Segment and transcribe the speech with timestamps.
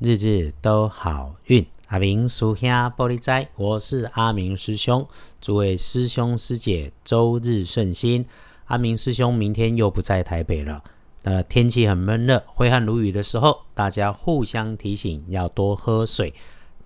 [0.00, 1.66] 日日都好运。
[1.88, 5.04] 阿明属下玻璃斋，我是阿明师兄，
[5.40, 8.24] 诸位师兄师姐周日顺心。
[8.66, 10.84] 阿明师兄明天又不在台北了。
[11.24, 16.32] 呃，天气很闷热，挥汗如雨的时候，大家互相提醒要多喝水。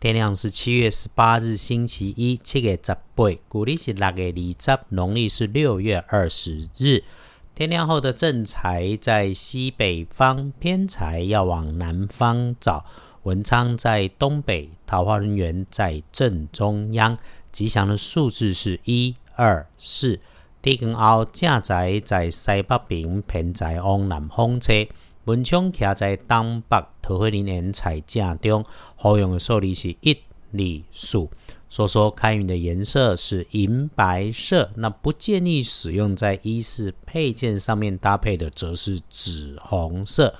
[0.01, 7.05] 天亮是七月十八日星期一，七月十八，古历是六月二十，农历是六月二十日。
[7.55, 12.83] 天亮后的正财在西北方，偏财要往南方找。
[13.25, 17.15] 文昌在东北，桃花人员在正中央。
[17.51, 20.19] 吉祥的数字是一二四。
[20.63, 24.73] 地根后正宅在西北边，偏财往南方车。
[25.27, 28.65] 文昌徛在东北，桃花人缘在正中。
[28.97, 30.17] 好用的数字是一
[30.53, 31.29] 二四。
[31.73, 40.35] 说说开运的颜色是银白色，那不建议使用在衣饰配件上面搭配的，则是紫红色。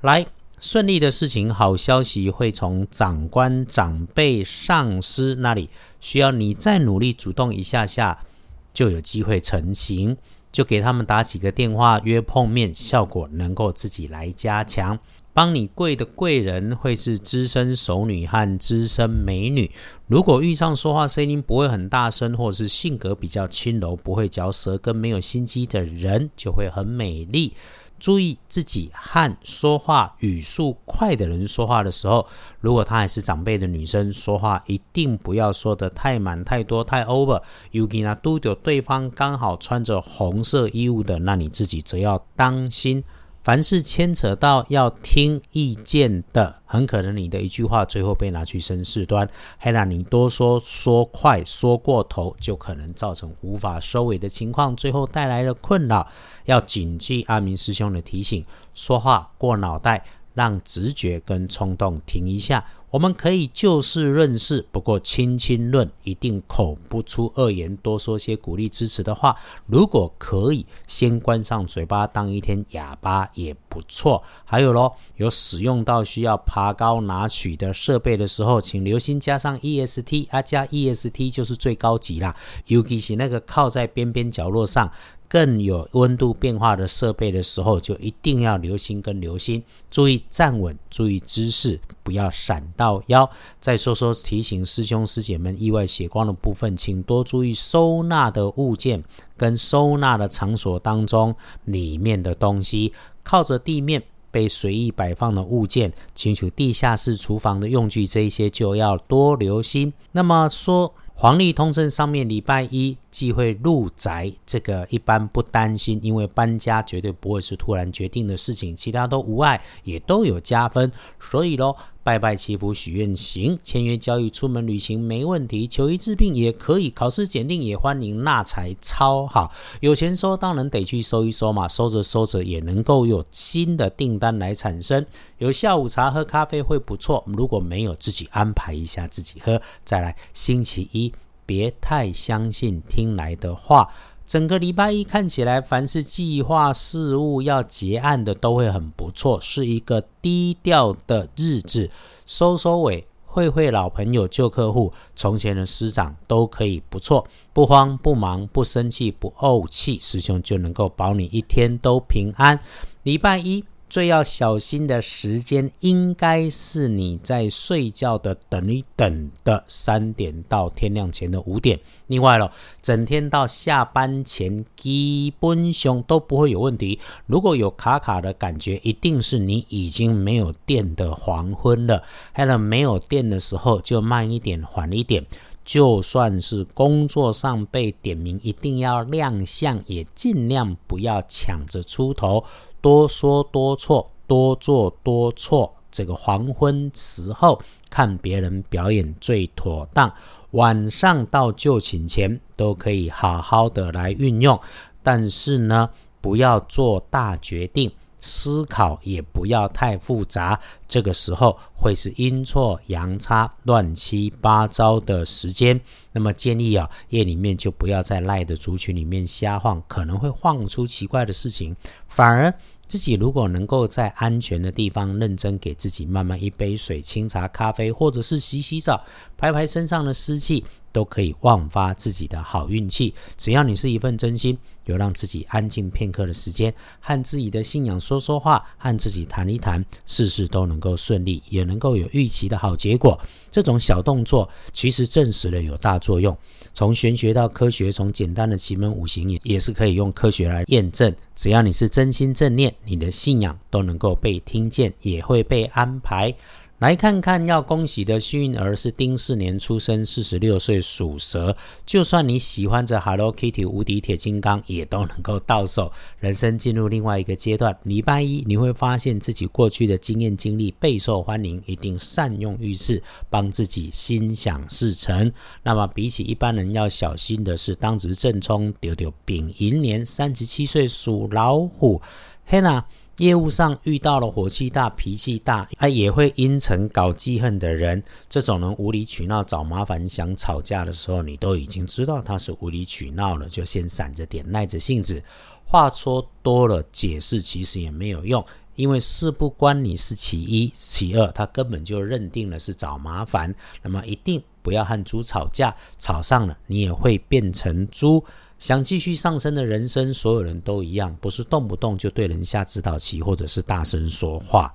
[0.00, 0.26] 来，
[0.58, 5.68] 顺利的事情，好消息会从长官、长辈、上司那里，
[6.00, 8.24] 需要你再努力主动一下下，
[8.72, 10.16] 就有机会成型。
[10.50, 14.98] 就给他们打几个电话约碰面，效果能够自己来加强。
[15.34, 19.70] 帮你贵的贵人会是资深熟女和资深美女。
[20.06, 27.54] 如果遇上说话声音不会很大声，或者是性格比较轻柔、不会嚼舌根、没有心机的人，就会很美丽。
[27.98, 32.26] 注意自己和说话语速快的人说话的时候，
[32.60, 37.40] 如果她还是长辈的女生说话，一定不要说的太满、太多、太 over。
[37.70, 43.04] 尤其那都有对方刚好穿着红色衣物的，那你自己则要当心。
[43.42, 56.06] 凡是牵扯到要听意见的，很可能你的一句话最后被拿去生事端，还让你多说说快说过头，就可能造成无法收尾的情况，最后带来了困扰。
[56.44, 62.64] 要谨记阿明师兄的提醒，说话过脑袋，让直觉跟冲动停一下。
[62.92, 69.34] 我们可以就事论事，不过轻轻论，一定口不出恶言，多说些鼓励支持的话。
[69.64, 74.22] 如果可以，先关上嘴巴，当一天哑巴也不错。
[74.44, 82.36] 还有咯，有使用到需要爬高拿取的设备的时候，请留心加上 EST，啊，加 EST 就是最高级啦。
[82.66, 84.92] 尤其是那个靠在边边角落上。
[85.32, 93.26] 更有温度变化的设备的时候，就一定要留心跟留心，注意站稳，注意姿势，不要闪到腰。
[93.58, 99.02] 再说说提醒师兄师姐们，意外血光的部分，请多注意收纳的物件
[99.34, 101.34] 跟收纳的场所当中
[101.64, 102.92] 里面的东西，
[103.22, 109.94] 靠着地面被随意摆放的物件，清楚地下室、厨房的用具这一些就要多留心。
[110.10, 110.92] 那么说。
[111.14, 120.90] 黄历通胜上面礼拜一忌讳入宅，这个一般不担心，因为搬家绝对不会是突然决定的事情，其他都无碍，也都有加分，
[121.20, 121.76] 所以咯。
[122.04, 135.06] 拜拜祈福许愿行，签约交易出门旅行没问题，求医治病也可以，考试检定也欢迎，那才超好，有钱收当然得去收一收嘛，收着收着也能够有新的订单来产生，
[135.38, 141.12] 有下午茶喝咖啡会不错，如果没有自己安排一下自己喝，再来星期一
[141.46, 143.88] 别太相信听来的话。
[144.32, 151.90] 整个礼拜一看起来，凡是计划事务要结案的都会很不错，是一个低调的日子。
[152.24, 162.58] 收收尾，会会老朋友、旧客户、从前的师长都可以不错，不慌不忙、不生气、不怄气，师兄就能够保你一天都平安。
[163.02, 163.62] 礼拜一。
[163.92, 171.78] 最要小心的时间，应该是你在睡觉的等一等的三点到天亮前的五点。
[172.06, 176.98] 另外了，整天到下班前，基本上都不会有问题。
[177.26, 182.02] 如果有卡卡的感觉，一定是你已经没有电的黄昏了。
[182.32, 185.22] 还有没有电的时候，就慢一点，缓一点。
[185.66, 192.42] 就算是工作上被点名，一定要亮相，也尽量不要抢着出头。
[192.82, 195.74] 多说多错，多做多错。
[195.90, 200.12] 这个黄昏时候看别人表演最妥当。
[200.50, 204.60] 晚上到就寝前都可以好好的来运用，
[205.02, 205.88] 但是呢，
[206.20, 207.90] 不要做大决定。
[208.24, 210.58] 思考也不要太复杂，
[210.88, 215.78] 这个时候会是阴错阳差、乱七八糟的时间。
[216.12, 221.76] 那么建议啊，夜里面就不要在赖的族群里面瞎晃，可能会晃出奇怪的事情。
[222.06, 222.54] 反而
[222.86, 229.02] 自己如果能够在安全的地方认真给自己慢慢一杯水、清茶、咖啡，或者是洗洗澡、
[229.36, 233.14] 排排身上的湿气，都可以旺发自己的好运气。
[233.36, 243.18] 只要你是一份真心，有让自己安静片刻的时间，和自己的信仰说说话，和自己谈一谈，事事都能够顺利，也能够有预期的好结果。
[243.50, 246.36] 这种小动作其实证实了有大作用。
[246.74, 251.14] 从玄学到科学，从简单的奇门五行也也是可以用科学来验证。
[251.36, 256.34] 只要你是真心正念，你的信仰都能够被听见，也会被安排。
[256.82, 261.56] 来看看要恭喜的幸运儿是丁巳年出生，四十六岁属蛇。
[261.86, 265.92] 就算你喜欢着 Hello Kitty、无敌铁金刚，也都能够到手。
[266.18, 273.00] 人生进入另外一个阶段，礼拜一你会发现自己过去的经验经历备受欢迎，一定善用遇事，
[273.30, 275.32] 帮自己心想事成。
[275.62, 282.02] 那么比起一般人要小心的是，当值正冲丢丢丙寅年，三十七岁属老虎。
[282.44, 282.84] 嘿娜。
[283.18, 288.02] 业务上遇到了火气大、脾气大，他也会阴沉、搞记恨的人。
[288.28, 295.22] 这种人无理取闹、找麻烦、想吵架的时候，你都已经知道他是无理取闹了，就先闪着点、耐着性子。
[295.64, 298.44] 话说多了，解释其实也没有用，
[298.76, 303.54] 因为事不关你是其一、其二，他根本就认定了是找麻烦。
[303.82, 308.24] 那么一定不要和猪吵架，吵上了你也会变成猪。
[308.62, 314.72] 想继续上升的人生，所有人都一样，不是动不动就对人下指导棋，或者是大声说话。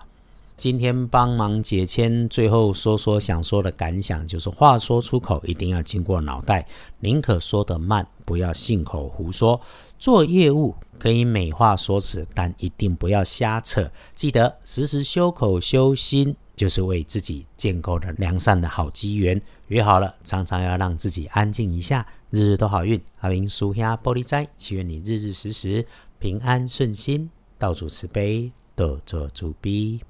[0.57, 6.67] 今天帮忙解签，最后说说想说的感想，就是话说出口一定要经过脑袋，
[6.99, 9.61] 宁可说得慢，不要信口胡说。
[9.97, 13.89] 做业务可以美化说辞，但一定不要瞎扯。
[14.13, 19.42] 记得时时修口修心，就是为自己建构了良善的好机缘。
[19.68, 23.00] 约好了，常常要让自己安静一下，日日都好运。
[23.19, 25.86] 阿明叔兄玻璃斋，祈愿你日日时时
[26.19, 30.01] 平安顺心，道主慈悲，得做主逼。